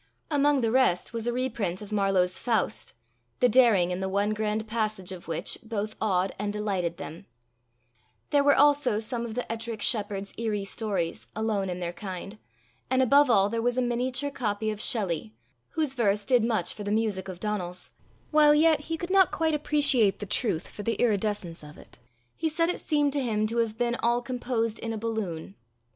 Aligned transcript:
Among 0.31 0.61
the 0.61 0.71
rest 0.71 1.13
was 1.13 1.27
a 1.27 1.31
reprint 1.31 1.79
of 1.79 1.91
Marlow's 1.91 2.39
Faust, 2.39 2.95
the 3.39 3.47
daring 3.47 3.91
in 3.91 3.99
the 3.99 4.09
one 4.09 4.31
grand 4.31 4.67
passage 4.67 5.11
of 5.11 5.27
which 5.27 5.59
both 5.61 5.95
awed 6.01 6.31
and 6.39 6.51
delighted 6.51 6.97
them; 6.97 7.27
there 8.31 8.43
were 8.43 8.55
also 8.55 8.97
some 8.97 9.25
of 9.25 9.35
the 9.35 9.45
Ettrick 9.51 9.79
Shepherd's 9.79 10.33
eerie 10.39 10.65
stories, 10.65 11.27
alone 11.35 11.69
in 11.69 11.79
their 11.79 11.93
kind; 11.93 12.39
and 12.89 13.03
above 13.03 13.29
all 13.29 13.47
there 13.47 13.61
was 13.61 13.77
a 13.77 13.81
miniature 13.83 14.31
copy 14.31 14.71
of 14.71 14.81
Shelley, 14.81 15.35
whose 15.73 15.93
verse 15.93 16.25
did 16.25 16.43
much 16.43 16.73
for 16.73 16.83
the 16.83 16.91
music 16.91 17.27
of 17.27 17.39
Donal's, 17.39 17.91
while 18.31 18.55
yet 18.55 18.79
he 18.85 18.97
could 18.97 19.11
not 19.11 19.29
quite 19.29 19.53
appreciate 19.53 20.17
the 20.17 20.25
truth 20.25 20.67
for 20.67 20.81
the 20.81 20.95
iridescence 20.95 21.61
of 21.61 21.77
it: 21.77 21.99
he 22.35 22.49
said 22.49 22.69
it 22.69 22.79
seemed 22.79 23.13
to 23.13 23.21
him 23.21 23.45
to 23.45 23.57
have 23.57 23.77
been 23.77 23.93
all 24.01 24.23
composed 24.23 24.79
in 24.79 24.93
a 24.93 24.97
balloon. 24.97 25.53